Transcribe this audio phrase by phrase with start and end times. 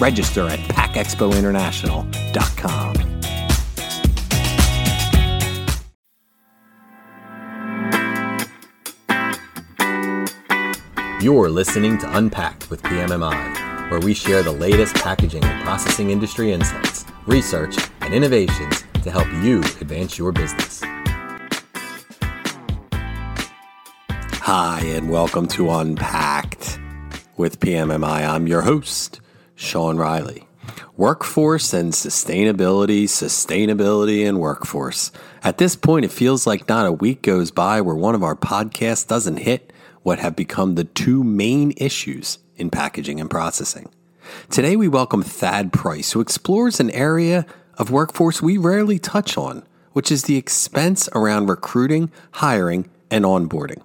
[0.00, 2.94] Register at packexpointernational.com.
[11.20, 16.52] You're listening to Unpacked with PMMI, where we share the latest packaging and processing industry
[16.52, 20.80] insights, research, and innovations to help you advance your business.
[24.50, 26.78] Hi, and welcome to Unpacked
[27.36, 28.28] with PMMI.
[28.28, 29.20] I'm your host,
[29.58, 30.46] Sean Riley.
[30.96, 35.10] Workforce and sustainability, sustainability and workforce.
[35.42, 38.36] At this point, it feels like not a week goes by where one of our
[38.36, 39.72] podcasts doesn't hit
[40.04, 43.88] what have become the two main issues in packaging and processing.
[44.48, 47.44] Today, we welcome Thad Price, who explores an area
[47.78, 53.82] of workforce we rarely touch on, which is the expense around recruiting, hiring, and onboarding.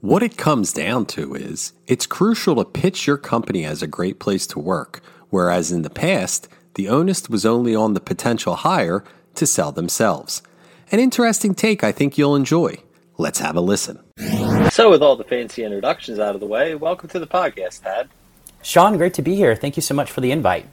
[0.00, 4.18] What it comes down to is it's crucial to pitch your company as a great
[4.18, 9.04] place to work, whereas in the past, the onus was only on the potential hire
[9.34, 10.40] to sell themselves.
[10.90, 12.78] An interesting take I think you'll enjoy.
[13.18, 13.98] Let's have a listen.
[14.70, 18.08] So, with all the fancy introductions out of the way, welcome to the podcast, Thad.
[18.62, 19.54] Sean, great to be here.
[19.54, 20.64] Thank you so much for the invite.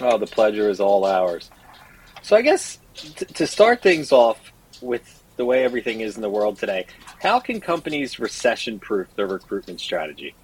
[0.00, 1.52] Oh, the pleasure is all ours.
[2.22, 6.28] So, I guess t- to start things off with the way everything is in the
[6.28, 6.86] world today,
[7.18, 10.34] how can companies recession proof their recruitment strategy?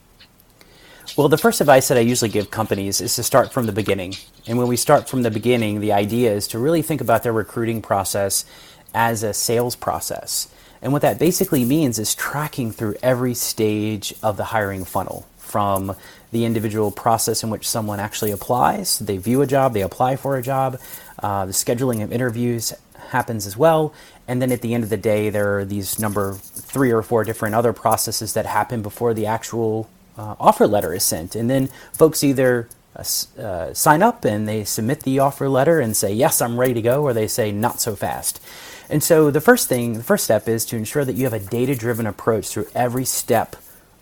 [1.18, 4.14] Well, the first advice that I usually give companies is to start from the beginning.
[4.46, 7.32] And when we start from the beginning, the idea is to really think about their
[7.32, 8.46] recruiting process
[8.94, 10.48] as a sales process.
[10.80, 15.94] And what that basically means is tracking through every stage of the hiring funnel from
[16.32, 20.36] the individual process in which someone actually applies, they view a job, they apply for
[20.36, 20.80] a job,
[21.22, 22.72] uh, the scheduling of interviews
[23.08, 23.92] happens as well,
[24.28, 27.24] and then at the end of the day, there are these number three or four
[27.24, 31.34] different other processes that happen before the actual uh, offer letter is sent.
[31.34, 33.04] And then folks either uh,
[33.40, 36.82] uh, sign up and they submit the offer letter and say, Yes, I'm ready to
[36.82, 38.40] go, or they say, Not so fast.
[38.88, 41.40] And so the first thing, the first step is to ensure that you have a
[41.40, 43.56] data driven approach through every step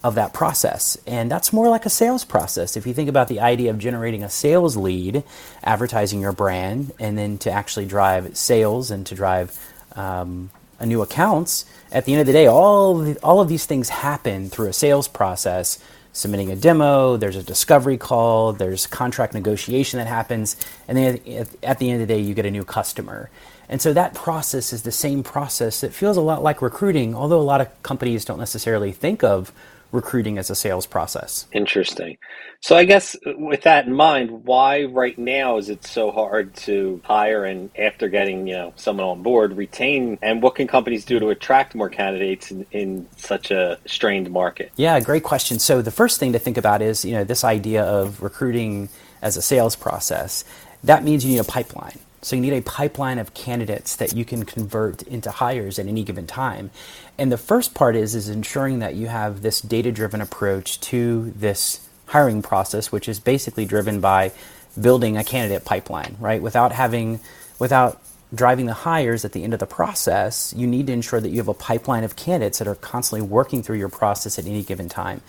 [0.04, 0.98] of that process.
[1.06, 2.76] And that's more like a sales process.
[2.76, 5.24] If you think about the idea of generating a sales lead,
[5.64, 9.58] advertising your brand, and then to actually drive sales and to drive
[9.96, 10.50] um,
[10.84, 13.88] new accounts, at the end of the day, all of the, all of these things
[13.88, 15.78] happen through a sales process.
[16.12, 20.54] Submitting a demo, there's a discovery call, there's contract negotiation that happens,
[20.86, 23.30] and then at the end of the day, you get a new customer.
[23.70, 27.40] And so that process is the same process that feels a lot like recruiting, although
[27.40, 29.50] a lot of companies don't necessarily think of
[29.94, 31.46] recruiting as a sales process.
[31.52, 32.18] Interesting.
[32.60, 36.54] So I guess uh, with that in mind, why right now is it so hard
[36.56, 41.04] to hire and after getting, you know, someone on board, retain and what can companies
[41.04, 44.72] do to attract more candidates in, in such a strained market?
[44.76, 45.58] Yeah, great question.
[45.58, 48.88] So the first thing to think about is, you know, this idea of recruiting
[49.22, 50.44] as a sales process.
[50.82, 51.98] That means you need a pipeline.
[52.24, 56.02] So you need a pipeline of candidates that you can convert into hires at any
[56.02, 56.70] given time.
[57.18, 61.86] And the first part is is ensuring that you have this data-driven approach to this
[62.06, 64.32] hiring process, which is basically driven by
[64.80, 66.40] building a candidate pipeline, right?
[66.40, 67.20] Without having
[67.58, 68.00] without
[68.32, 71.38] driving the hires at the end of the process, you need to ensure that you
[71.38, 74.88] have a pipeline of candidates that are constantly working through your process at any given
[74.88, 75.20] time.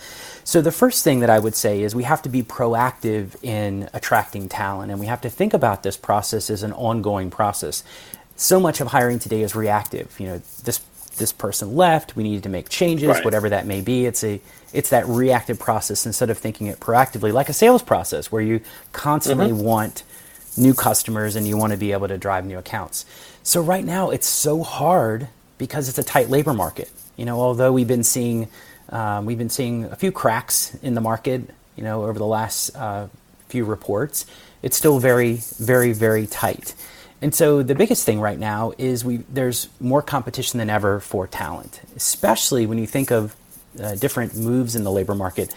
[0.43, 3.89] So, the first thing that I would say is we have to be proactive in
[3.93, 7.83] attracting talent, and we have to think about this process as an ongoing process.
[8.37, 10.19] So much of hiring today is reactive.
[10.19, 10.79] You know, this
[11.17, 13.25] this person left, we needed to make changes, right.
[13.25, 14.05] whatever that may be.
[14.05, 14.41] It's a
[14.73, 18.61] it's that reactive process instead of thinking it proactively, like a sales process where you
[18.91, 19.63] constantly mm-hmm.
[19.63, 20.03] want
[20.57, 23.05] new customers and you want to be able to drive new accounts.
[23.43, 26.91] So right now it's so hard because it's a tight labor market.
[27.17, 28.47] You know, although we've been seeing
[28.89, 32.75] um, we've been seeing a few cracks in the market, you know, over the last
[32.75, 33.07] uh,
[33.49, 34.25] few reports,
[34.61, 36.75] it's still very, very, very tight.
[37.21, 41.25] And so the biggest thing right now is we there's more competition than ever for
[41.25, 43.35] talent, especially when you think of
[43.81, 45.53] uh, different moves in the labor market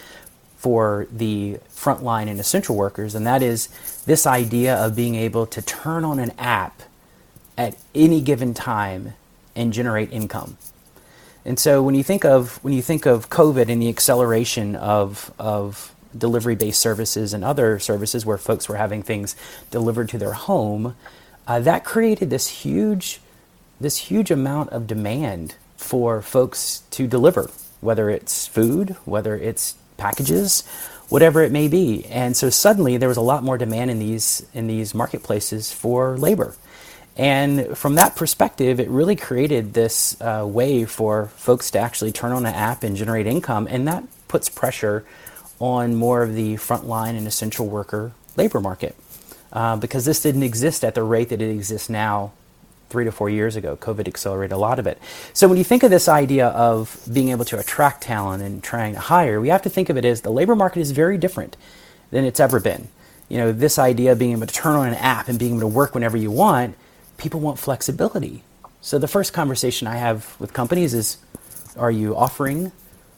[0.59, 3.69] for the frontline and essential workers, and that is
[4.07, 6.83] this idea of being able to turn on an app
[7.57, 9.15] at any given time
[9.55, 10.57] and generate income.
[11.45, 15.33] And so when you think of when you think of COVID and the acceleration of
[15.39, 19.37] of delivery based services and other services where folks were having things
[19.71, 20.97] delivered to their home,
[21.47, 23.21] uh, that created this huge,
[23.81, 27.51] this huge amount of demand for folks to deliver,
[27.81, 30.67] whether it's food, whether it's packages,
[31.11, 32.07] whatever it may be.
[32.07, 36.17] And so suddenly there was a lot more demand in these in these marketplaces for
[36.17, 36.55] labor.
[37.17, 42.33] And from that perspective, it really created this uh, way for folks to actually turn
[42.33, 45.05] on an app and generate income, and that puts pressure
[45.59, 48.95] on more of the frontline and essential worker labor market
[49.53, 52.33] uh, because this didn't exist at the rate that it exists now
[52.89, 53.77] three to four years ago.
[53.77, 54.99] COVID accelerated a lot of it.
[55.33, 58.95] So when you think of this idea of being able to attract talent and trying
[58.95, 61.57] to hire, we have to think of it as the labor market is very different
[62.11, 62.89] than it's ever been.
[63.29, 65.61] You know, this idea of being able to turn on an app and being able
[65.61, 66.75] to work whenever you want
[67.19, 68.43] people want flexibility.
[68.81, 71.19] So the first conversation I have with companies is
[71.77, 72.73] are you offering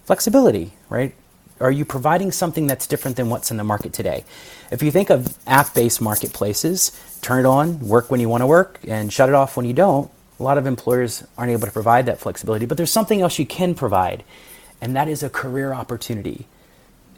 [0.04, 1.14] flexibility, right?
[1.60, 4.24] Are you providing something that's different than what's in the market today?
[4.70, 8.46] If you think of app based marketplaces, turn it on, work when you want to
[8.46, 11.72] work, and shut it off when you don't, a lot of employers aren't able to
[11.72, 12.66] provide that flexibility.
[12.66, 14.24] But there's something else you can provide,
[14.80, 16.46] and that is a career opportunity.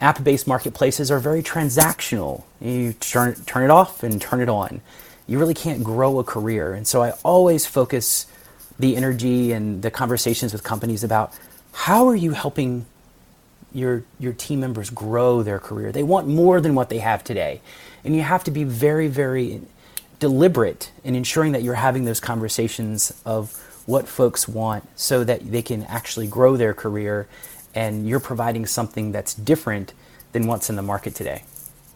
[0.01, 2.43] App based marketplaces are very transactional.
[2.61, 4.81] You turn, turn it off and turn it on
[5.27, 6.75] you really can't grow a career.
[6.75, 8.27] And so I always focus
[8.79, 11.33] the energy and the conversations with companies about
[11.73, 12.87] how are you helping
[13.75, 15.93] your your team members grow their career.
[15.93, 17.61] They want more than what they have today.
[18.05, 19.63] And you have to be very very
[20.19, 25.63] deliberate in ensuring that you're having those conversations of what folks want so that they
[25.63, 27.27] can actually grow their career
[27.75, 29.93] and you're providing something that's different
[30.33, 31.43] than what's in the market today.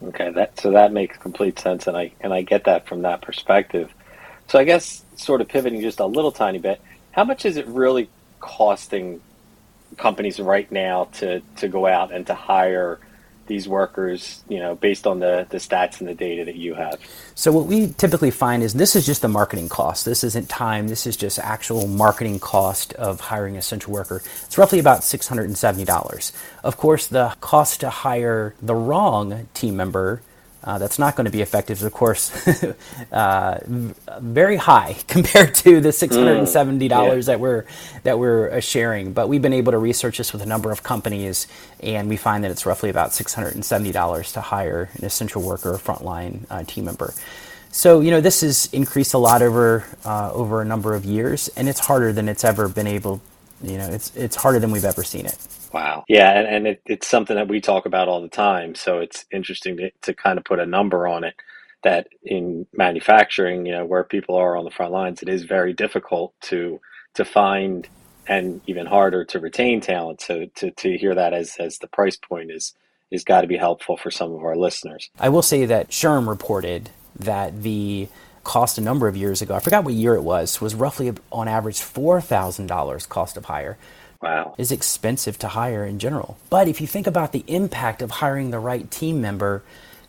[0.03, 3.21] Okay, that so that makes complete sense, and I and I get that from that
[3.21, 3.91] perspective.
[4.47, 6.79] So I guess sort of pivoting just a little tiny bit,
[7.11, 8.09] how much is it really
[8.39, 9.21] costing
[9.97, 12.99] companies right now to to go out and to hire
[13.47, 16.99] these workers, you know, based on the, the stats and the data that you have?
[17.33, 20.05] So what we typically find is this is just the marketing cost.
[20.05, 20.89] This isn't time.
[20.89, 24.21] This is just actual marketing cost of hiring a central worker.
[24.45, 26.31] It's roughly about $670.
[26.63, 30.21] Of course, the cost to hire the wrong team member
[30.67, 32.29] uh, that's not going to be effective is, of course,
[33.13, 33.59] uh,
[34.19, 37.33] very high compared to the six hundred and seventy dollars mm, yeah.
[37.33, 37.65] that we're
[38.03, 39.13] that we're uh, sharing.
[39.13, 41.47] But we've been able to research this with a number of companies,
[41.79, 45.05] and we find that it's roughly about six hundred and seventy dollars to hire an
[45.05, 47.13] essential worker, or frontline uh, team member.
[47.71, 51.47] So you know this has increased a lot over uh, over a number of years,
[51.55, 53.21] and it's harder than it's ever been able.
[53.63, 55.37] You know, it's it's harder than we've ever seen it.
[55.73, 56.05] Wow.
[56.07, 58.75] Yeah, and, and it, it's something that we talk about all the time.
[58.75, 61.35] So it's interesting to, to kind of put a number on it
[61.83, 65.73] that in manufacturing, you know, where people are on the front lines, it is very
[65.73, 66.79] difficult to
[67.13, 67.87] to find
[68.27, 70.21] and even harder to retain talent.
[70.21, 72.73] So to, to hear that as, as the price point is
[73.09, 75.09] is got to be helpful for some of our listeners.
[75.17, 78.09] I will say that SHRM reported that the
[78.43, 81.47] cost a number of years ago, I forgot what year it was, was roughly on
[81.47, 83.77] average $4,000 cost of hire
[84.21, 84.55] wow.
[84.57, 86.37] is expensive to hire in general.
[86.49, 89.63] But if you think about the impact of hiring the right team member,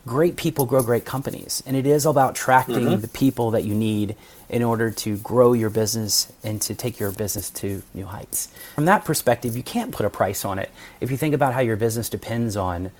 [0.05, 1.61] great people grow great companies.
[1.65, 3.01] And it is about attracting mm-hmm.
[3.01, 4.15] the people that you need
[4.49, 8.47] in order to grow your business and to take your business to new heights.
[8.75, 11.59] From that perspective, you can't put a price on it if you think about how
[11.59, 12.91] your business depends on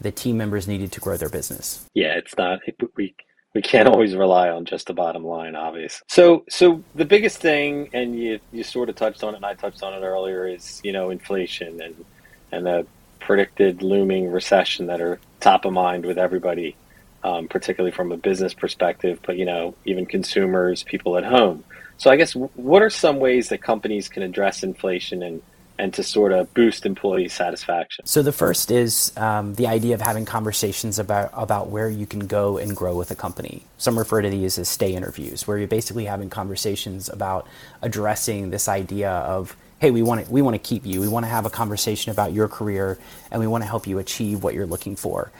[0.00, 1.84] the team members needed to grow their business.
[1.94, 2.60] Yeah, it's not
[2.96, 3.14] we
[3.54, 6.04] we can't always rely on just the bottom line, obviously.
[6.08, 9.54] So, so the biggest thing, and you you sort of touched on it, and I
[9.54, 12.04] touched on it earlier, is you know inflation and
[12.52, 12.86] and the
[13.20, 16.76] predicted looming recession that are top of mind with everybody,
[17.22, 21.64] um, particularly from a business perspective, but you know even consumers, people at home.
[21.98, 25.42] So, I guess what are some ways that companies can address inflation and
[25.78, 28.06] and to sort of boost employee satisfaction?
[28.06, 32.26] So the first is um, the idea of having conversations about about where you can
[32.26, 33.62] go and grow with a company.
[33.78, 37.46] Some refer to these as stay interviews, where you're basically having conversations about
[37.82, 41.00] addressing this idea of hey, we want to we want to keep you.
[41.00, 42.98] We want to have a conversation about your career,
[43.30, 45.30] and we want to help you achieve what you're looking for.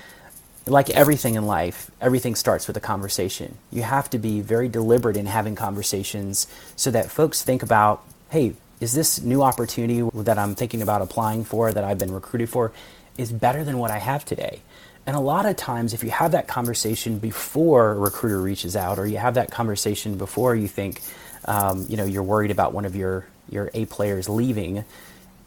[0.67, 3.57] Like everything in life, everything starts with a conversation.
[3.73, 8.55] You have to be very deliberate in having conversations so that folks think about, hey,
[8.81, 12.73] is this new opportunity that I'm thinking about applying for, that I've been recruited for,
[13.17, 14.61] is better than what I have today?
[15.07, 18.99] And a lot of times, if you have that conversation before a recruiter reaches out,
[18.99, 21.01] or you have that conversation before you think,
[21.47, 24.85] um, you know, you're worried about one of your your A players leaving,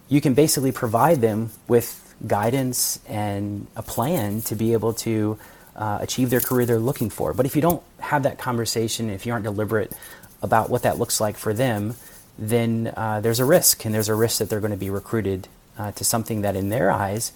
[0.10, 5.38] you can basically provide them with guidance and a plan to be able to
[5.76, 7.34] uh, achieve their career they're looking for.
[7.34, 9.94] But if you don't have that conversation, if you aren't deliberate
[10.42, 11.96] about what that looks like for them,
[12.38, 15.48] then uh, there's a risk, and there's a risk that they're going to be recruited
[15.78, 17.32] uh, to something that, in their eyes,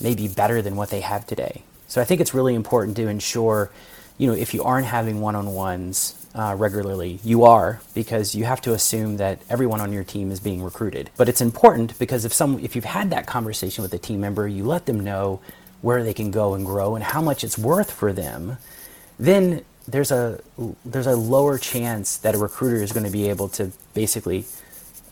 [0.00, 1.62] may be better than what they have today.
[1.88, 3.70] So I think it's really important to ensure
[4.20, 8.74] you know, if you aren't having one-on-ones uh, regularly, you are because you have to
[8.74, 11.08] assume that everyone on your team is being recruited.
[11.16, 14.46] But it's important because if some, if you've had that conversation with a team member,
[14.46, 15.40] you let them know
[15.80, 18.58] where they can go and grow and how much it's worth for them.
[19.18, 20.40] Then there's a
[20.84, 24.44] there's a lower chance that a recruiter is going to be able to basically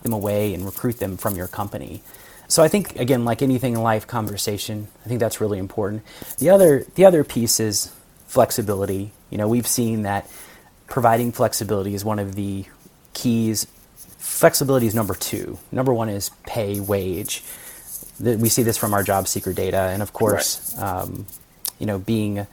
[0.03, 2.03] them away and recruit them from your company.
[2.49, 4.89] So I think again, like anything in life, conversation.
[5.05, 6.03] I think that's really important.
[6.39, 7.93] The other the other piece is
[8.27, 9.13] flexibility.
[9.31, 10.31] You know, we've seen that
[10.87, 12.65] providing flexibility is one of the
[13.13, 13.67] keys.
[14.19, 15.59] Flexibility is number two.
[15.71, 17.45] Number one is pay wage.
[18.21, 21.03] We see this from our job seeker data, and of course, right.
[21.03, 21.27] um,
[21.79, 22.47] you know, being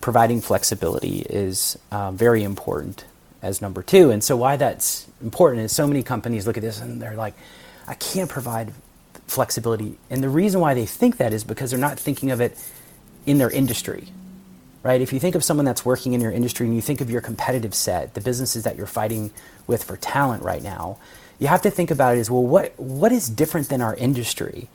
[0.00, 3.04] providing flexibility is uh, very important
[3.42, 4.10] as number two.
[4.10, 7.34] And so, why that's important is so many companies look at this and they're like,
[7.86, 8.72] I can't provide
[9.26, 9.98] flexibility.
[10.10, 12.56] And the reason why they think that is because they're not thinking of it
[13.24, 14.08] in their industry,
[14.82, 15.00] right?
[15.00, 17.20] If you think of someone that's working in your industry and you think of your
[17.20, 19.30] competitive set, the businesses that you're fighting
[19.66, 20.98] with for talent right now,
[21.38, 24.68] you have to think about it as well, what, what is different than our industry?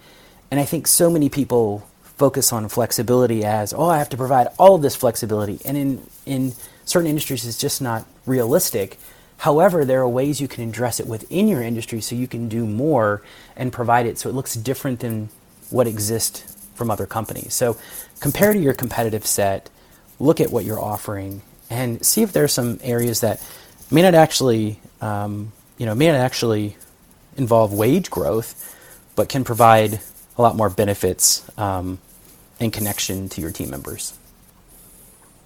[0.51, 1.87] And I think so many people
[2.21, 5.57] focus on flexibility as, oh, I have to provide all of this flexibility.
[5.65, 6.53] And in, in
[6.85, 8.99] certain industries, it's just not realistic.
[9.37, 12.67] However, there are ways you can address it within your industry so you can do
[12.67, 13.23] more
[13.55, 15.29] and provide it so it looks different than
[15.71, 17.55] what exists from other companies.
[17.55, 17.75] So
[18.19, 19.71] compare to your competitive set,
[20.19, 23.41] look at what you're offering, and see if there are some areas that
[23.89, 26.77] may not actually, um, you know, may not actually
[27.35, 28.53] involve wage growth,
[29.15, 29.99] but can provide
[30.37, 31.97] a lot more benefits um,
[32.61, 34.13] and connection to your team members.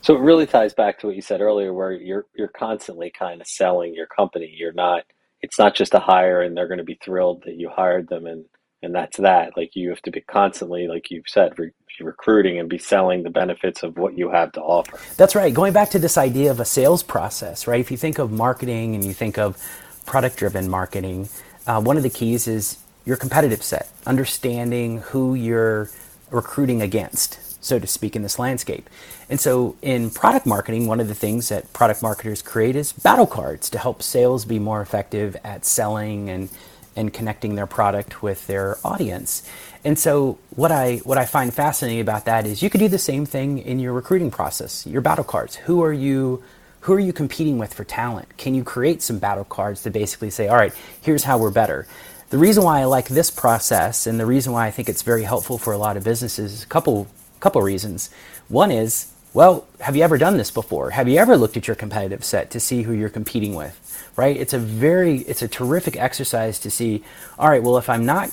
[0.01, 3.41] So it really ties back to what you said earlier, where you're you're constantly kind
[3.41, 4.53] of selling your company.
[4.55, 5.03] You're not.
[5.41, 8.27] It's not just a hire, and they're going to be thrilled that you hired them,
[8.27, 8.45] and
[8.84, 9.57] and that's that.
[9.57, 13.31] Like you have to be constantly, like you've said, re- recruiting and be selling the
[13.31, 15.00] benefits of what you have to offer.
[15.17, 15.51] That's right.
[15.53, 17.79] Going back to this idea of a sales process, right?
[17.79, 19.57] If you think of marketing and you think of
[20.05, 21.29] product-driven marketing,
[21.65, 25.89] uh, one of the keys is your competitive set, understanding who you're
[26.36, 28.89] recruiting against, so to speak, in this landscape.
[29.30, 33.27] And so in product marketing, one of the things that product marketers create is battle
[33.27, 36.50] cards to help sales be more effective at selling and
[36.98, 39.44] and connecting their product with their audience.
[39.84, 42.98] And so what I what I find fascinating about that is you could do the
[42.98, 44.86] same thing in your recruiting process.
[44.88, 45.56] Your battle cards.
[45.56, 46.44] Who are you
[46.82, 48.38] who are you competing with for talent?
[48.38, 51.88] Can you create some battle cards to basically say, all right, here's how we're better?
[52.29, 55.24] The reason why I like this process and the reason why I think it's very
[55.24, 57.08] helpful for a lot of businesses is a couple
[57.39, 58.10] couple reasons.
[58.48, 60.91] One is, well, have you ever done this before?
[60.91, 64.10] Have you ever looked at your competitive set to see who you're competing with?
[64.15, 64.36] Right?
[64.36, 67.03] It's a very it's a terrific exercise to see,
[67.38, 68.32] all right, well if I'm not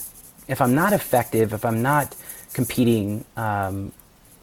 [0.49, 2.17] if I'm not effective, if I'm not
[2.55, 3.93] competing um,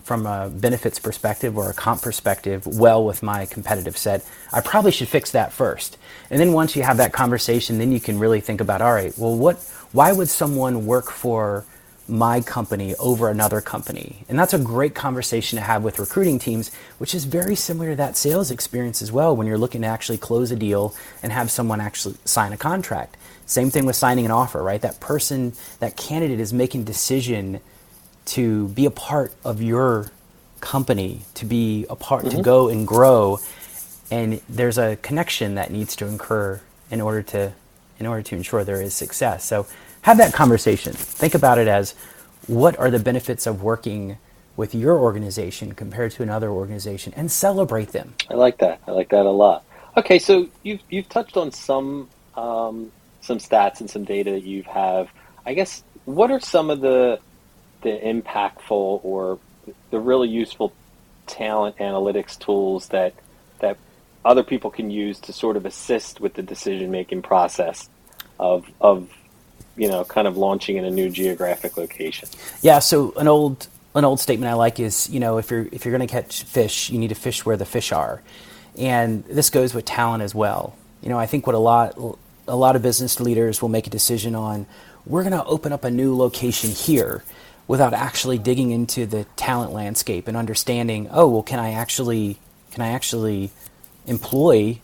[0.09, 4.89] from a benefits perspective or a comp perspective well with my competitive set, I probably
[4.89, 5.99] should fix that first.
[6.31, 9.15] And then once you have that conversation, then you can really think about, all right,
[9.19, 9.57] well, what,
[9.91, 11.63] why would someone work for
[12.07, 14.25] my company over another company?
[14.27, 17.95] And that's a great conversation to have with recruiting teams, which is very similar to
[17.97, 21.51] that sales experience as well when you're looking to actually close a deal and have
[21.51, 23.15] someone actually sign a contract.
[23.45, 24.81] Same thing with signing an offer, right?
[24.81, 27.61] That person, that candidate is making decision
[28.25, 30.11] to be a part of your
[30.59, 32.37] company, to be a part, mm-hmm.
[32.37, 33.39] to go and grow.
[34.11, 36.61] And there's a connection that needs to occur
[36.91, 37.53] in order to,
[37.99, 39.43] in order to ensure there is success.
[39.45, 39.67] So
[40.01, 40.93] have that conversation.
[40.93, 41.93] Think about it as
[42.47, 44.17] what are the benefits of working
[44.55, 48.13] with your organization compared to another organization and celebrate them.
[48.29, 48.81] I like that.
[48.87, 49.63] I like that a lot.
[49.95, 54.63] Okay, so you've you've touched on some um, some stats and some data that you
[54.63, 55.09] have.
[55.45, 57.19] I guess what are some of the
[57.81, 59.39] the impactful or
[59.91, 60.73] the really useful
[61.27, 63.13] talent analytics tools that
[63.59, 63.77] that
[64.25, 67.89] other people can use to sort of assist with the decision making process
[68.39, 69.09] of of
[69.75, 72.27] you know kind of launching in a new geographic location.
[72.61, 75.85] Yeah, so an old an old statement I like is you know if you're if
[75.85, 78.21] you're going to catch fish, you need to fish where the fish are,
[78.77, 80.75] and this goes with talent as well.
[81.01, 81.97] You know, I think what a lot
[82.47, 84.65] a lot of business leaders will make a decision on
[85.05, 87.23] we're going to open up a new location here
[87.69, 92.39] without actually digging into the talent landscape and understanding, oh, well, can I actually
[92.71, 93.51] can I actually
[94.07, 94.81] employ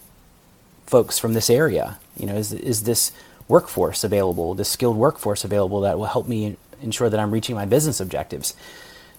[0.85, 1.97] folks from this area?
[2.15, 3.11] You know, is is this
[3.47, 7.65] workforce available, this skilled workforce available that will help me ensure that I'm reaching my
[7.65, 8.55] business objectives?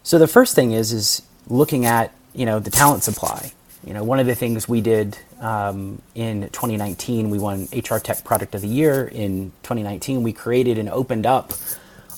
[0.05, 3.53] So the first thing is is looking at you know the talent supply.
[3.85, 8.25] You know, one of the things we did um, in 2019, we won HR Tech
[8.25, 9.07] Product of the Year.
[9.07, 11.53] In 2019, we created and opened up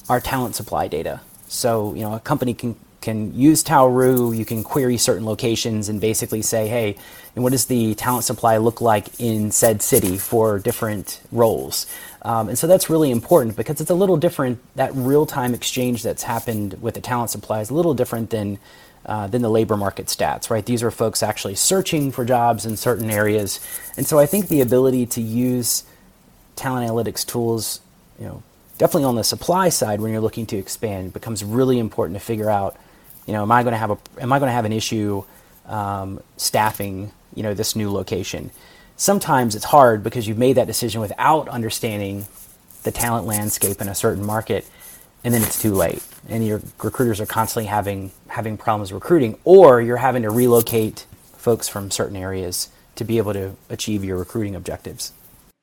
[0.09, 1.21] our talent supply data.
[1.49, 6.00] So, you know, a company can can use Talroo, you can query certain locations and
[6.00, 6.97] basically say, hey,
[7.35, 11.87] and what does the talent supply look like in said city for different roles?
[12.23, 14.59] Um, and so that's really important because it's a little different.
[14.75, 18.59] That real time exchange that's happened with the talent supply is a little different than.
[19.07, 20.67] Uh, than the labor market stats, right?
[20.67, 23.59] These are folks actually searching for jobs in certain areas.
[23.97, 25.85] And so I think the ability to use
[26.57, 27.81] talent analytics tools,
[28.19, 28.43] you know,
[28.78, 32.25] definitely on the supply side when you're looking to expand it becomes really important to
[32.25, 32.76] figure out,
[33.26, 35.25] you know, am I going to have a am I going to have an issue
[35.66, 38.50] um, staffing, you know, this new location?
[38.97, 42.26] Sometimes it's hard because you've made that decision without understanding
[42.85, 44.68] the talent landscape in a certain market,
[45.23, 49.80] and then it's too late, and your recruiters are constantly having having problems recruiting, or
[49.80, 51.06] you're having to relocate
[51.37, 55.12] folks from certain areas to be able to achieve your recruiting objectives.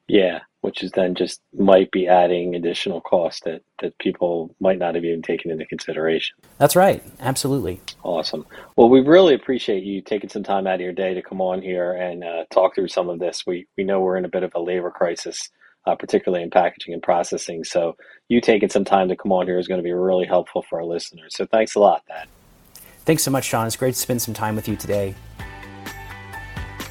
[0.08, 4.96] Yeah, which is then just might be adding additional cost that, that people might not
[4.96, 6.36] have even taken into consideration.
[6.58, 7.04] That's right.
[7.20, 7.80] Absolutely.
[8.02, 8.48] Awesome.
[8.76, 11.62] Well, we really appreciate you taking some time out of your day to come on
[11.62, 13.44] here and uh, talk through some of this.
[13.46, 15.52] We, we know we're in a bit of a labor crisis,
[15.86, 17.64] uh, particularly in packaging and processing.
[17.64, 17.96] So
[18.28, 20.80] you taking some time to come on here is going to be really helpful for
[20.80, 21.36] our listeners.
[21.36, 22.28] So thanks a lot, Thad.
[23.06, 23.68] Thanks so much, Sean.
[23.68, 25.14] It's great to spend some time with you today.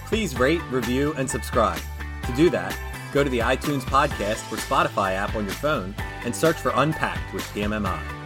[0.07, 1.81] Please rate, review, and subscribe.
[2.23, 2.78] To do that,
[3.14, 5.94] Go to the iTunes podcast or Spotify app on your phone
[6.25, 8.24] and search for Unpacked with PMMI.